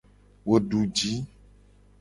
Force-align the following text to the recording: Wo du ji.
Wo 0.47 0.55
du 0.69 0.79
ji. 0.95 1.11